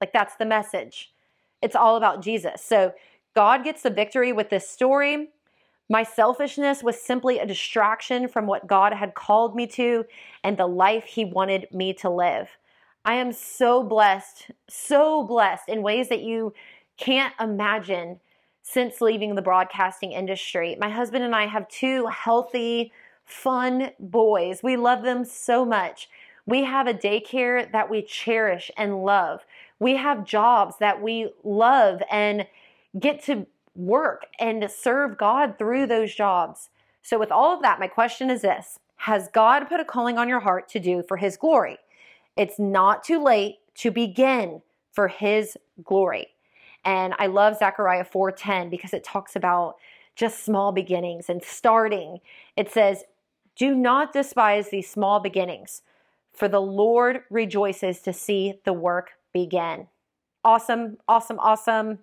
Like, 0.00 0.12
that's 0.12 0.36
the 0.36 0.44
message. 0.44 1.12
It's 1.62 1.76
all 1.76 1.96
about 1.96 2.22
Jesus. 2.22 2.62
So, 2.62 2.92
God 3.34 3.64
gets 3.64 3.82
the 3.82 3.90
victory 3.90 4.32
with 4.32 4.48
this 4.48 4.68
story. 4.68 5.28
My 5.88 6.02
selfishness 6.02 6.82
was 6.82 7.00
simply 7.00 7.38
a 7.38 7.46
distraction 7.46 8.28
from 8.28 8.46
what 8.46 8.66
God 8.66 8.94
had 8.94 9.14
called 9.14 9.54
me 9.54 9.66
to 9.68 10.04
and 10.42 10.56
the 10.56 10.66
life 10.66 11.04
He 11.04 11.24
wanted 11.24 11.68
me 11.72 11.92
to 11.94 12.10
live. 12.10 12.48
I 13.04 13.14
am 13.14 13.32
so 13.32 13.84
blessed, 13.84 14.50
so 14.68 15.22
blessed 15.22 15.68
in 15.68 15.82
ways 15.82 16.08
that 16.08 16.22
you 16.22 16.54
can't 16.96 17.34
imagine 17.38 18.20
since 18.62 19.00
leaving 19.00 19.36
the 19.36 19.42
broadcasting 19.42 20.10
industry. 20.10 20.76
My 20.80 20.90
husband 20.90 21.22
and 21.22 21.34
I 21.34 21.46
have 21.46 21.68
two 21.68 22.06
healthy, 22.06 22.90
fun 23.24 23.92
boys. 24.00 24.60
We 24.64 24.76
love 24.76 25.04
them 25.04 25.24
so 25.24 25.64
much. 25.64 26.08
We 26.46 26.64
have 26.64 26.88
a 26.88 26.94
daycare 26.94 27.70
that 27.70 27.88
we 27.88 28.02
cherish 28.02 28.72
and 28.76 29.04
love. 29.04 29.45
We 29.78 29.96
have 29.96 30.24
jobs 30.24 30.76
that 30.80 31.02
we 31.02 31.30
love 31.44 32.02
and 32.10 32.46
get 32.98 33.22
to 33.24 33.46
work 33.74 34.26
and 34.40 34.68
serve 34.70 35.18
God 35.18 35.58
through 35.58 35.86
those 35.86 36.14
jobs. 36.14 36.70
So, 37.02 37.18
with 37.18 37.30
all 37.30 37.54
of 37.54 37.62
that, 37.62 37.78
my 37.78 37.86
question 37.86 38.30
is 38.30 38.42
this 38.42 38.78
Has 38.96 39.28
God 39.28 39.68
put 39.68 39.80
a 39.80 39.84
calling 39.84 40.18
on 40.18 40.28
your 40.28 40.40
heart 40.40 40.68
to 40.70 40.80
do 40.80 41.02
for 41.06 41.16
His 41.18 41.36
glory? 41.36 41.78
It's 42.36 42.58
not 42.58 43.04
too 43.04 43.22
late 43.22 43.56
to 43.76 43.90
begin 43.90 44.62
for 44.92 45.08
His 45.08 45.56
glory. 45.84 46.28
And 46.84 47.14
I 47.18 47.26
love 47.26 47.58
Zechariah 47.58 48.04
4:10 48.04 48.70
because 48.70 48.94
it 48.94 49.04
talks 49.04 49.36
about 49.36 49.76
just 50.14 50.44
small 50.44 50.72
beginnings 50.72 51.28
and 51.28 51.42
starting. 51.42 52.20
It 52.56 52.70
says, 52.70 53.04
"Do 53.54 53.74
not 53.74 54.12
despise 54.12 54.70
these 54.70 54.90
small 54.90 55.20
beginnings, 55.20 55.82
for 56.32 56.48
the 56.48 56.60
Lord 56.60 57.24
rejoices 57.30 58.00
to 58.02 58.12
see 58.12 58.60
the 58.64 58.72
work 58.72 59.15
begin." 59.36 59.88
Awesome, 60.44 60.96
awesome, 61.08 61.38
awesome. 61.40 61.98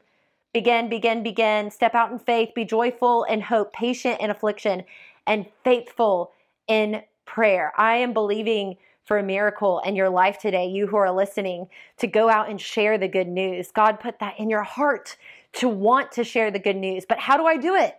Begin, 0.54 0.88
begin, 0.88 1.24
begin. 1.24 1.72
Step 1.72 1.96
out 1.96 2.12
in 2.12 2.20
faith. 2.20 2.50
Be 2.54 2.64
joyful 2.64 3.24
in 3.24 3.42
hope, 3.42 3.74
patient 3.74 4.22
in 4.22 4.30
affliction, 4.30 4.84
and 5.26 5.48
faithful 5.64 6.32
in 6.68 7.02
prayer. 7.26 7.74
I 7.76 7.96
am 7.96 8.14
believing 8.14 8.78
for 9.04 9.18
a 9.18 9.24
miracle 9.24 9.82
in 9.86 9.96
your 9.96 10.10
life 10.10 10.38
today, 10.38 10.68
you 10.68 10.88
who 10.88 10.98
are 10.98 11.12
listening, 11.12 11.70
to 11.98 12.06
go 12.06 12.30
out 12.30 12.50
and 12.50 12.62
share 12.62 12.98
the 12.98 13.08
good 13.08 13.28
news. 13.28 13.72
God 13.72 14.00
put 14.00 14.20
that 14.20 14.40
in 14.40 14.50
your 14.50 14.64
heart 14.64 15.18
to 15.54 15.68
want 15.68 16.12
to 16.14 16.24
share 16.24 16.52
the 16.52 16.60
good 16.60 16.78
news. 16.78 17.06
But 17.08 17.20
how 17.20 17.38
do 17.38 17.46
I 17.46 17.58
do 17.58 17.76
it? 17.76 17.98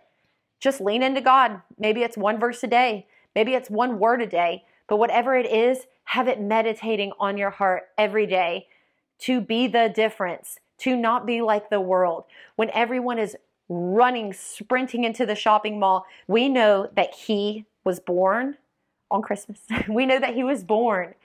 Just 0.59 0.79
lean 0.79 1.03
into 1.03 1.21
God. 1.21 1.61
Maybe 1.77 2.03
it's 2.03 2.17
one 2.17 2.39
verse 2.39 2.63
a 2.63 2.67
day, 2.67 3.07
maybe 3.35 3.53
it's 3.53 3.69
one 3.69 3.99
word 3.99 4.21
a 4.21 4.27
day, 4.27 4.63
but 4.87 4.97
whatever 4.97 5.35
it 5.35 5.45
is, 5.45 5.87
have 6.05 6.27
it 6.27 6.39
meditating 6.39 7.11
on 7.19 7.37
your 7.37 7.49
heart 7.49 7.89
every 7.97 8.27
day 8.27 8.67
to 9.19 9.41
be 9.41 9.67
the 9.67 9.91
difference, 9.93 10.59
to 10.79 10.95
not 10.95 11.25
be 11.25 11.41
like 11.41 11.69
the 11.69 11.81
world. 11.81 12.25
When 12.55 12.69
everyone 12.71 13.19
is 13.19 13.35
running, 13.69 14.33
sprinting 14.33 15.03
into 15.03 15.25
the 15.25 15.35
shopping 15.35 15.79
mall, 15.79 16.05
we 16.27 16.49
know 16.49 16.89
that 16.95 17.13
He 17.13 17.65
was 17.83 17.99
born 17.99 18.57
on 19.09 19.21
Christmas. 19.21 19.59
we 19.89 20.05
know 20.05 20.19
that 20.19 20.35
He 20.35 20.43
was 20.43 20.63
born 20.63 21.15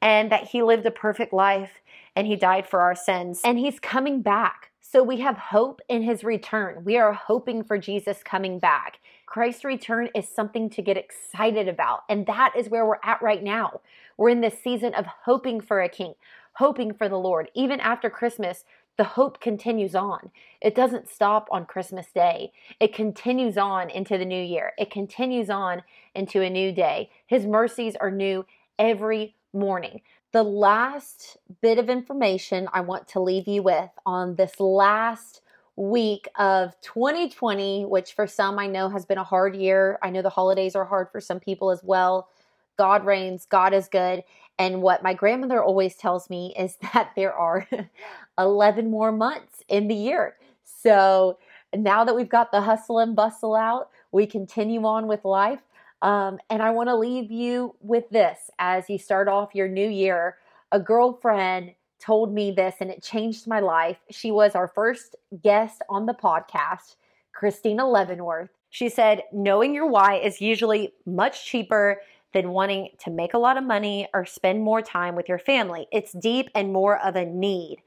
and 0.00 0.30
that 0.32 0.48
He 0.48 0.62
lived 0.62 0.86
a 0.86 0.90
perfect 0.90 1.32
life 1.32 1.80
and 2.16 2.26
He 2.26 2.36
died 2.36 2.66
for 2.66 2.80
our 2.80 2.94
sins 2.94 3.40
and 3.44 3.58
He's 3.58 3.78
coming 3.78 4.22
back. 4.22 4.70
So 4.80 5.02
we 5.02 5.18
have 5.20 5.36
hope 5.36 5.80
in 5.88 6.02
His 6.02 6.24
return. 6.24 6.84
We 6.84 6.96
are 6.96 7.12
hoping 7.12 7.64
for 7.64 7.78
Jesus 7.78 8.22
coming 8.22 8.58
back. 8.58 9.00
Christ's 9.26 9.64
return 9.64 10.08
is 10.14 10.28
something 10.28 10.70
to 10.70 10.82
get 10.82 10.96
excited 10.96 11.66
about. 11.66 12.04
And 12.08 12.26
that 12.26 12.54
is 12.56 12.68
where 12.68 12.86
we're 12.86 12.98
at 13.02 13.20
right 13.20 13.42
now. 13.42 13.80
We're 14.16 14.28
in 14.28 14.40
this 14.40 14.56
season 14.62 14.94
of 14.94 15.06
hoping 15.24 15.60
for 15.60 15.80
a 15.80 15.88
king, 15.88 16.14
hoping 16.54 16.92
for 16.92 17.08
the 17.08 17.18
Lord. 17.18 17.50
Even 17.54 17.80
after 17.80 18.10
Christmas, 18.10 18.64
the 18.96 19.04
hope 19.04 19.40
continues 19.40 19.94
on. 19.94 20.30
It 20.60 20.74
doesn't 20.74 21.08
stop 21.08 21.48
on 21.50 21.66
Christmas 21.66 22.06
Day. 22.14 22.52
It 22.80 22.94
continues 22.94 23.58
on 23.58 23.90
into 23.90 24.16
the 24.16 24.24
new 24.24 24.42
year. 24.42 24.72
It 24.78 24.90
continues 24.90 25.50
on 25.50 25.82
into 26.14 26.42
a 26.42 26.50
new 26.50 26.72
day. 26.72 27.10
His 27.26 27.46
mercies 27.46 27.96
are 27.96 28.10
new 28.10 28.46
every 28.78 29.34
morning. 29.52 30.00
The 30.32 30.44
last 30.44 31.36
bit 31.60 31.78
of 31.78 31.88
information 31.88 32.68
I 32.72 32.80
want 32.80 33.08
to 33.08 33.20
leave 33.20 33.48
you 33.48 33.62
with 33.62 33.90
on 34.06 34.36
this 34.36 34.58
last 34.60 35.42
week 35.76 36.28
of 36.38 36.80
2020, 36.82 37.84
which 37.86 38.12
for 38.12 38.26
some 38.26 38.58
I 38.58 38.66
know 38.68 38.88
has 38.88 39.04
been 39.04 39.18
a 39.18 39.24
hard 39.24 39.56
year. 39.56 39.98
I 40.02 40.10
know 40.10 40.22
the 40.22 40.30
holidays 40.30 40.76
are 40.76 40.84
hard 40.84 41.08
for 41.10 41.20
some 41.20 41.40
people 41.40 41.70
as 41.70 41.80
well. 41.82 42.28
God 42.76 43.04
reigns, 43.04 43.46
God 43.46 43.72
is 43.72 43.88
good. 43.88 44.22
And 44.58 44.82
what 44.82 45.02
my 45.02 45.14
grandmother 45.14 45.62
always 45.62 45.96
tells 45.96 46.30
me 46.30 46.54
is 46.58 46.76
that 46.94 47.12
there 47.16 47.32
are 47.32 47.66
11 48.38 48.90
more 48.90 49.12
months 49.12 49.62
in 49.68 49.88
the 49.88 49.94
year. 49.94 50.36
So 50.64 51.38
now 51.74 52.04
that 52.04 52.14
we've 52.14 52.28
got 52.28 52.52
the 52.52 52.60
hustle 52.60 52.98
and 52.98 53.16
bustle 53.16 53.54
out, 53.54 53.90
we 54.12 54.26
continue 54.26 54.84
on 54.84 55.06
with 55.06 55.24
life. 55.24 55.60
Um, 56.02 56.38
and 56.50 56.62
I 56.62 56.70
want 56.70 56.88
to 56.88 56.96
leave 56.96 57.30
you 57.30 57.74
with 57.80 58.08
this 58.10 58.50
as 58.58 58.88
you 58.90 58.98
start 58.98 59.26
off 59.26 59.54
your 59.54 59.68
new 59.68 59.88
year. 59.88 60.36
A 60.70 60.78
girlfriend 60.78 61.74
told 61.98 62.32
me 62.32 62.50
this 62.50 62.76
and 62.80 62.90
it 62.90 63.02
changed 63.02 63.46
my 63.46 63.60
life. 63.60 63.96
She 64.10 64.30
was 64.30 64.54
our 64.54 64.68
first 64.68 65.16
guest 65.42 65.82
on 65.88 66.06
the 66.06 66.12
podcast, 66.12 66.96
Christina 67.32 67.88
Leavenworth. 67.88 68.50
She 68.70 68.88
said, 68.88 69.22
Knowing 69.32 69.74
your 69.74 69.86
why 69.86 70.16
is 70.16 70.40
usually 70.40 70.92
much 71.06 71.46
cheaper 71.46 72.00
than 72.34 72.50
wanting 72.50 72.90
to 72.98 73.10
make 73.10 73.32
a 73.32 73.38
lot 73.38 73.56
of 73.56 73.64
money 73.64 74.06
or 74.12 74.26
spend 74.26 74.62
more 74.62 74.82
time 74.82 75.14
with 75.14 75.28
your 75.28 75.38
family. 75.38 75.86
It's 75.90 76.12
deep 76.12 76.50
and 76.54 76.72
more 76.72 76.98
of 76.98 77.16
a 77.16 77.24
need. 77.24 77.78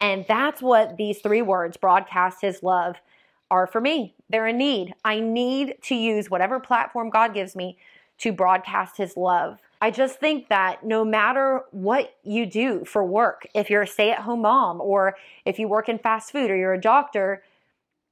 And 0.00 0.24
that's 0.26 0.60
what 0.60 0.96
these 0.96 1.20
three 1.20 1.42
words, 1.42 1.76
broadcast 1.76 2.40
his 2.40 2.62
love, 2.62 2.96
are 3.50 3.66
for 3.66 3.80
me. 3.80 4.14
They're 4.28 4.46
a 4.46 4.52
need. 4.52 4.94
I 5.04 5.20
need 5.20 5.76
to 5.82 5.94
use 5.94 6.30
whatever 6.30 6.58
platform 6.58 7.10
God 7.10 7.34
gives 7.34 7.54
me 7.54 7.76
to 8.18 8.32
broadcast 8.32 8.96
his 8.96 9.16
love. 9.16 9.60
I 9.82 9.90
just 9.90 10.20
think 10.20 10.48
that 10.48 10.84
no 10.84 11.04
matter 11.04 11.62
what 11.70 12.14
you 12.22 12.46
do 12.46 12.84
for 12.84 13.04
work, 13.04 13.46
if 13.54 13.70
you're 13.70 13.82
a 13.82 13.86
stay 13.86 14.10
at 14.10 14.20
home 14.20 14.42
mom 14.42 14.80
or 14.80 15.16
if 15.44 15.58
you 15.58 15.68
work 15.68 15.88
in 15.88 15.98
fast 15.98 16.32
food 16.32 16.50
or 16.50 16.56
you're 16.56 16.74
a 16.74 16.80
doctor, 16.80 17.42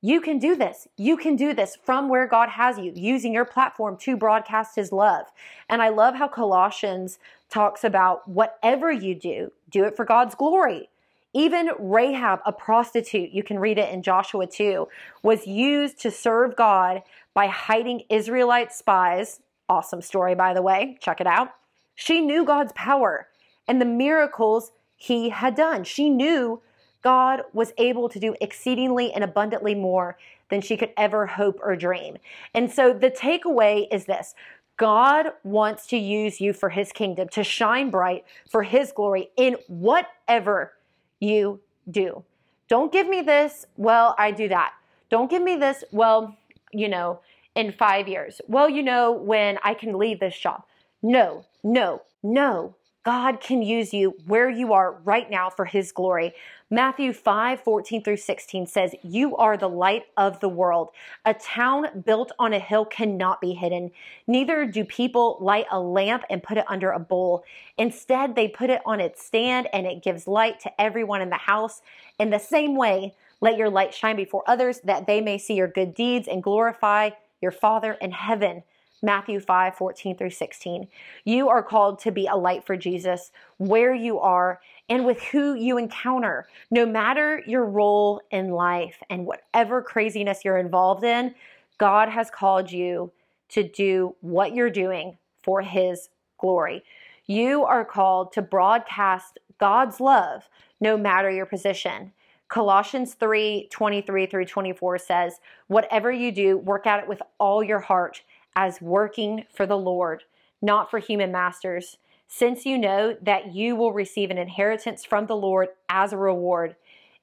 you 0.00 0.20
can 0.20 0.38
do 0.38 0.54
this. 0.54 0.86
You 0.96 1.16
can 1.16 1.34
do 1.34 1.52
this 1.52 1.76
from 1.82 2.08
where 2.08 2.26
God 2.26 2.50
has 2.50 2.78
you, 2.78 2.92
using 2.94 3.32
your 3.32 3.44
platform 3.44 3.96
to 3.98 4.16
broadcast 4.16 4.76
His 4.76 4.92
love. 4.92 5.26
And 5.68 5.82
I 5.82 5.88
love 5.88 6.14
how 6.14 6.28
Colossians 6.28 7.18
talks 7.50 7.82
about 7.82 8.28
whatever 8.28 8.92
you 8.92 9.14
do, 9.14 9.52
do 9.70 9.84
it 9.84 9.96
for 9.96 10.04
God's 10.04 10.34
glory. 10.34 10.88
Even 11.34 11.70
Rahab, 11.78 12.40
a 12.46 12.52
prostitute, 12.52 13.30
you 13.30 13.42
can 13.42 13.58
read 13.58 13.78
it 13.78 13.92
in 13.92 14.02
Joshua 14.02 14.46
2, 14.46 14.88
was 15.22 15.46
used 15.46 16.00
to 16.00 16.10
serve 16.10 16.56
God 16.56 17.02
by 17.34 17.46
hiding 17.46 18.02
Israelite 18.08 18.72
spies. 18.72 19.40
Awesome 19.68 20.00
story, 20.00 20.34
by 20.34 20.54
the 20.54 20.62
way. 20.62 20.96
Check 21.00 21.20
it 21.20 21.26
out. 21.26 21.50
She 21.94 22.20
knew 22.20 22.44
God's 22.44 22.72
power 22.72 23.28
and 23.66 23.80
the 23.80 23.84
miracles 23.84 24.72
he 24.96 25.28
had 25.28 25.54
done. 25.54 25.84
She 25.84 26.08
knew 26.08 26.62
God 27.02 27.42
was 27.52 27.72
able 27.78 28.08
to 28.08 28.18
do 28.18 28.34
exceedingly 28.40 29.12
and 29.12 29.22
abundantly 29.22 29.74
more 29.74 30.16
than 30.50 30.60
she 30.60 30.76
could 30.76 30.92
ever 30.96 31.26
hope 31.26 31.60
or 31.62 31.76
dream. 31.76 32.18
And 32.54 32.70
so 32.70 32.92
the 32.92 33.10
takeaway 33.10 33.86
is 33.90 34.06
this 34.06 34.34
God 34.76 35.26
wants 35.42 35.86
to 35.88 35.96
use 35.96 36.40
you 36.40 36.52
for 36.52 36.70
his 36.70 36.92
kingdom, 36.92 37.28
to 37.30 37.44
shine 37.44 37.90
bright 37.90 38.24
for 38.48 38.62
his 38.62 38.92
glory 38.92 39.30
in 39.36 39.56
whatever 39.66 40.74
you 41.20 41.60
do. 41.90 42.24
Don't 42.68 42.92
give 42.92 43.08
me 43.08 43.22
this, 43.22 43.66
well, 43.76 44.14
I 44.18 44.30
do 44.30 44.48
that. 44.48 44.74
Don't 45.10 45.30
give 45.30 45.42
me 45.42 45.56
this, 45.56 45.84
well, 45.90 46.36
you 46.72 46.88
know, 46.88 47.20
in 47.54 47.72
five 47.72 48.06
years. 48.06 48.40
Well, 48.46 48.68
you 48.68 48.82
know, 48.82 49.10
when 49.10 49.58
I 49.64 49.74
can 49.74 49.98
leave 49.98 50.20
this 50.20 50.38
job. 50.38 50.62
No, 51.02 51.44
no, 51.64 52.02
no. 52.22 52.74
God 53.04 53.40
can 53.40 53.62
use 53.62 53.94
you 53.94 54.14
where 54.26 54.50
you 54.50 54.72
are 54.72 55.00
right 55.04 55.30
now 55.30 55.48
for 55.48 55.64
his 55.64 55.92
glory. 55.92 56.32
Matthew 56.68 57.12
5 57.12 57.60
14 57.60 58.02
through 58.02 58.16
16 58.16 58.66
says, 58.66 58.94
You 59.02 59.36
are 59.36 59.56
the 59.56 59.68
light 59.68 60.04
of 60.16 60.40
the 60.40 60.48
world. 60.48 60.90
A 61.24 61.32
town 61.32 62.02
built 62.04 62.32
on 62.38 62.52
a 62.52 62.58
hill 62.58 62.84
cannot 62.84 63.40
be 63.40 63.54
hidden. 63.54 63.92
Neither 64.26 64.66
do 64.66 64.84
people 64.84 65.38
light 65.40 65.66
a 65.70 65.80
lamp 65.80 66.24
and 66.28 66.42
put 66.42 66.58
it 66.58 66.64
under 66.68 66.90
a 66.90 66.98
bowl. 66.98 67.44
Instead, 67.78 68.34
they 68.34 68.48
put 68.48 68.68
it 68.68 68.82
on 68.84 69.00
its 69.00 69.24
stand 69.24 69.68
and 69.72 69.86
it 69.86 70.02
gives 70.02 70.26
light 70.26 70.60
to 70.60 70.80
everyone 70.80 71.22
in 71.22 71.30
the 71.30 71.36
house. 71.36 71.80
In 72.18 72.30
the 72.30 72.38
same 72.38 72.76
way, 72.76 73.14
let 73.40 73.56
your 73.56 73.70
light 73.70 73.94
shine 73.94 74.16
before 74.16 74.42
others 74.46 74.80
that 74.84 75.06
they 75.06 75.20
may 75.20 75.38
see 75.38 75.54
your 75.54 75.68
good 75.68 75.94
deeds 75.94 76.26
and 76.28 76.42
glorify 76.42 77.10
your 77.40 77.52
Father 77.52 77.92
in 77.92 78.10
heaven. 78.10 78.64
Matthew 79.02 79.40
5 79.40 79.74
14 79.74 80.16
through 80.16 80.30
16. 80.30 80.88
You 81.24 81.48
are 81.48 81.62
called 81.62 81.98
to 82.00 82.10
be 82.10 82.26
a 82.26 82.36
light 82.36 82.66
for 82.66 82.76
Jesus 82.76 83.30
where 83.58 83.94
you 83.94 84.18
are 84.18 84.60
and 84.88 85.04
with 85.04 85.22
who 85.22 85.54
you 85.54 85.78
encounter, 85.78 86.46
no 86.70 86.86
matter 86.86 87.42
your 87.46 87.64
role 87.64 88.20
in 88.30 88.50
life 88.50 89.02
and 89.10 89.26
whatever 89.26 89.82
craziness 89.82 90.44
you're 90.44 90.58
involved 90.58 91.04
in. 91.04 91.34
God 91.78 92.08
has 92.08 92.30
called 92.30 92.72
you 92.72 93.12
to 93.50 93.62
do 93.62 94.16
what 94.20 94.54
you're 94.54 94.70
doing 94.70 95.16
for 95.42 95.62
His 95.62 96.08
glory. 96.38 96.82
You 97.26 97.64
are 97.64 97.84
called 97.84 98.32
to 98.32 98.42
broadcast 98.42 99.38
God's 99.58 100.00
love 100.00 100.48
no 100.80 100.96
matter 100.96 101.30
your 101.30 101.46
position. 101.46 102.12
Colossians 102.48 103.14
3 103.14 103.68
23 103.70 104.26
through 104.26 104.46
24 104.46 104.98
says, 104.98 105.40
Whatever 105.66 106.10
you 106.10 106.32
do, 106.32 106.56
work 106.56 106.86
at 106.86 107.00
it 107.02 107.08
with 107.08 107.20
all 107.38 107.62
your 107.62 107.80
heart 107.80 108.22
as 108.58 108.80
working 108.80 109.44
for 109.54 109.66
the 109.66 109.78
Lord, 109.78 110.24
not 110.60 110.90
for 110.90 110.98
human 110.98 111.30
masters, 111.30 111.98
since 112.26 112.66
you 112.66 112.76
know 112.76 113.16
that 113.22 113.54
you 113.54 113.76
will 113.76 113.92
receive 113.92 114.32
an 114.32 114.36
inheritance 114.36 115.04
from 115.04 115.26
the 115.26 115.36
Lord 115.36 115.68
as 115.88 116.12
a 116.12 116.16
reward. 116.16 116.74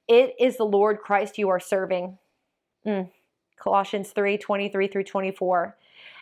It 0.08 0.34
is 0.40 0.56
the 0.56 0.64
Lord 0.64 1.00
Christ 1.00 1.36
you 1.36 1.50
are 1.50 1.60
serving. 1.60 2.16
Mm. 2.86 3.10
Colossians 3.58 4.12
3 4.12 4.38
23 4.38 4.88
through 4.88 5.04
24. 5.04 5.76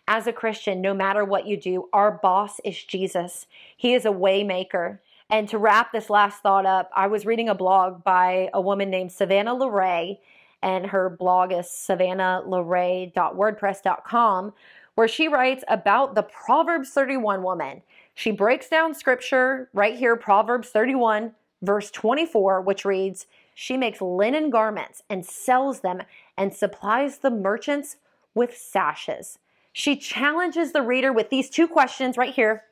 As 0.08 0.26
a 0.26 0.32
Christian, 0.32 0.80
no 0.80 0.92
matter 0.92 1.24
what 1.24 1.46
you 1.46 1.56
do, 1.56 1.88
our 1.92 2.10
boss 2.10 2.58
is 2.64 2.82
Jesus. 2.82 3.46
He 3.76 3.94
is 3.94 4.04
a 4.04 4.10
waymaker. 4.10 4.98
And 5.30 5.48
to 5.48 5.58
wrap 5.58 5.92
this 5.92 6.10
last 6.10 6.42
thought 6.42 6.66
up, 6.66 6.90
I 6.92 7.06
was 7.06 7.24
reading 7.24 7.48
a 7.48 7.54
blog 7.54 8.02
by 8.02 8.50
a 8.52 8.60
woman 8.60 8.90
named 8.90 9.12
Savannah 9.12 9.54
LaRae, 9.54 10.18
and 10.60 10.86
her 10.86 11.08
blog 11.08 11.52
is 11.52 11.66
savannahlarray.wordpress.com, 11.66 14.52
where 14.94 15.08
she 15.08 15.28
writes 15.28 15.64
about 15.68 16.14
the 16.14 16.22
Proverbs 16.22 16.90
31 16.90 17.42
woman. 17.42 17.82
She 18.14 18.30
breaks 18.30 18.68
down 18.68 18.94
scripture 18.94 19.68
right 19.72 19.96
here, 19.96 20.16
Proverbs 20.16 20.68
31, 20.68 21.32
verse 21.62 21.90
24, 21.90 22.60
which 22.60 22.84
reads, 22.84 23.26
She 23.54 23.76
makes 23.76 24.00
linen 24.00 24.50
garments 24.50 25.02
and 25.10 25.26
sells 25.26 25.80
them 25.80 26.02
and 26.36 26.54
supplies 26.54 27.18
the 27.18 27.30
merchants 27.30 27.96
with 28.34 28.56
sashes. 28.56 29.38
She 29.72 29.96
challenges 29.96 30.72
the 30.72 30.82
reader 30.82 31.12
with 31.12 31.30
these 31.30 31.50
two 31.50 31.66
questions 31.66 32.16
right 32.16 32.34
here 32.34 32.64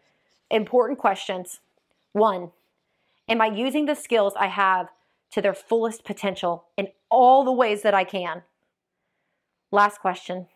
important 0.50 0.98
questions. 0.98 1.60
One, 2.12 2.50
am 3.26 3.40
I 3.40 3.46
using 3.46 3.86
the 3.86 3.94
skills 3.94 4.34
I 4.38 4.48
have 4.48 4.90
to 5.32 5.40
their 5.40 5.54
fullest 5.54 6.04
potential 6.04 6.66
in 6.76 6.88
all 7.10 7.42
the 7.42 7.52
ways 7.52 7.82
that 7.82 7.94
I 7.94 8.04
can? 8.04 8.42
Last 9.70 9.98
question. 9.98 10.46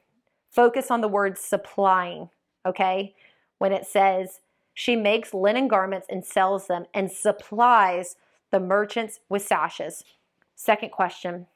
Focus 0.56 0.90
on 0.90 1.02
the 1.02 1.08
word 1.08 1.36
supplying, 1.36 2.30
okay? 2.64 3.14
When 3.58 3.72
it 3.72 3.86
says, 3.86 4.40
she 4.72 4.96
makes 4.96 5.34
linen 5.34 5.68
garments 5.68 6.06
and 6.10 6.24
sells 6.24 6.66
them 6.66 6.86
and 6.94 7.12
supplies 7.12 8.16
the 8.50 8.58
merchants 8.58 9.20
with 9.28 9.46
sashes. 9.46 10.02
Second 10.54 10.92
question 10.92 11.46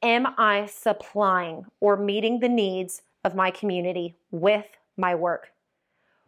Am 0.00 0.28
I 0.38 0.66
supplying 0.66 1.66
or 1.80 1.96
meeting 1.96 2.38
the 2.38 2.48
needs 2.48 3.02
of 3.24 3.34
my 3.34 3.50
community 3.50 4.14
with 4.30 4.66
my 4.96 5.16
work? 5.16 5.50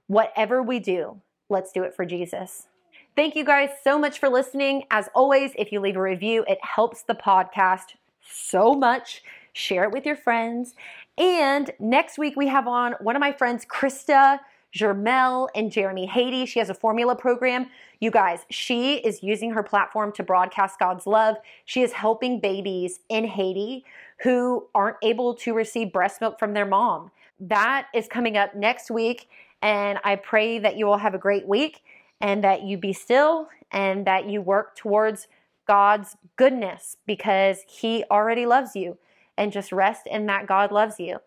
Whatever 0.08 0.64
we 0.64 0.80
do, 0.80 1.20
let's 1.48 1.70
do 1.70 1.84
it 1.84 1.94
for 1.94 2.04
Jesus. 2.04 2.66
Thank 3.14 3.36
you 3.36 3.44
guys 3.44 3.70
so 3.84 3.96
much 3.96 4.18
for 4.18 4.28
listening. 4.28 4.84
As 4.90 5.08
always, 5.14 5.52
if 5.56 5.70
you 5.70 5.78
leave 5.78 5.96
a 5.96 6.02
review, 6.02 6.44
it 6.48 6.58
helps 6.62 7.02
the 7.02 7.14
podcast 7.14 7.94
so 8.20 8.74
much. 8.74 9.22
Share 9.52 9.84
it 9.84 9.92
with 9.92 10.04
your 10.04 10.16
friends. 10.16 10.74
And 11.18 11.70
next 11.78 12.18
week, 12.18 12.36
we 12.36 12.48
have 12.48 12.66
on 12.66 12.92
one 13.00 13.16
of 13.16 13.20
my 13.20 13.32
friends, 13.32 13.64
Krista. 13.64 14.40
Germeil 14.76 15.48
and 15.54 15.72
Jeremie 15.72 16.06
Haiti. 16.06 16.44
She 16.44 16.58
has 16.58 16.68
a 16.68 16.74
formula 16.74 17.16
program. 17.16 17.70
You 18.00 18.10
guys, 18.10 18.40
she 18.50 18.96
is 18.96 19.22
using 19.22 19.52
her 19.52 19.62
platform 19.62 20.12
to 20.12 20.22
broadcast 20.22 20.78
God's 20.78 21.06
love. 21.06 21.36
She 21.64 21.82
is 21.82 21.92
helping 21.92 22.40
babies 22.40 23.00
in 23.08 23.24
Haiti 23.24 23.84
who 24.18 24.66
aren't 24.74 24.96
able 25.02 25.34
to 25.34 25.54
receive 25.54 25.92
breast 25.92 26.20
milk 26.20 26.38
from 26.38 26.52
their 26.52 26.66
mom. 26.66 27.10
That 27.40 27.86
is 27.94 28.06
coming 28.06 28.36
up 28.36 28.54
next 28.54 28.90
week. 28.90 29.28
And 29.62 29.98
I 30.04 30.16
pray 30.16 30.58
that 30.58 30.76
you 30.76 30.90
all 30.90 30.98
have 30.98 31.14
a 31.14 31.18
great 31.18 31.46
week 31.46 31.82
and 32.20 32.44
that 32.44 32.62
you 32.62 32.76
be 32.76 32.92
still 32.92 33.48
and 33.72 34.06
that 34.06 34.28
you 34.28 34.40
work 34.42 34.76
towards 34.76 35.28
God's 35.66 36.16
goodness 36.36 36.96
because 37.06 37.64
He 37.66 38.04
already 38.10 38.46
loves 38.46 38.76
you. 38.76 38.98
And 39.38 39.52
just 39.52 39.72
rest 39.72 40.06
in 40.06 40.26
that 40.26 40.46
God 40.46 40.72
loves 40.72 40.98
you. 40.98 41.18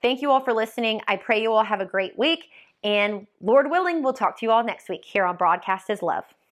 Thank 0.00 0.22
you 0.22 0.30
all 0.30 0.40
for 0.40 0.52
listening. 0.52 1.00
I 1.08 1.16
pray 1.16 1.42
you 1.42 1.52
all 1.52 1.64
have 1.64 1.80
a 1.80 1.86
great 1.86 2.16
week. 2.18 2.44
And 2.84 3.26
Lord 3.40 3.70
willing, 3.70 4.02
we'll 4.02 4.12
talk 4.12 4.38
to 4.38 4.46
you 4.46 4.52
all 4.52 4.62
next 4.62 4.88
week 4.88 5.04
here 5.04 5.24
on 5.24 5.36
Broadcast 5.36 5.88
His 5.88 6.02
Love. 6.02 6.24